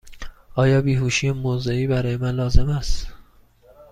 آیا 0.55 0.81
بیهوشی 0.81 1.31
موضعی 1.31 1.87
برای 1.87 2.17
من 2.17 2.31
لازم 2.35 2.69
است؟ 2.69 3.07